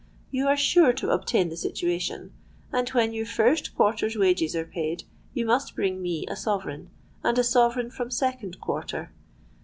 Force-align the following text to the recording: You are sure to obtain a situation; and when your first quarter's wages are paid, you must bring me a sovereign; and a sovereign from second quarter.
You 0.31 0.47
are 0.47 0.57
sure 0.57 0.93
to 0.93 1.11
obtain 1.11 1.51
a 1.51 1.55
situation; 1.55 2.33
and 2.73 2.89
when 2.89 3.13
your 3.13 3.27
first 3.27 3.75
quarter's 3.75 4.15
wages 4.15 4.55
are 4.55 4.65
paid, 4.65 5.03
you 5.35 5.45
must 5.45 5.75
bring 5.75 6.01
me 6.01 6.25
a 6.27 6.35
sovereign; 6.35 6.89
and 7.23 7.37
a 7.37 7.43
sovereign 7.43 7.91
from 7.91 8.09
second 8.09 8.59
quarter. 8.59 9.11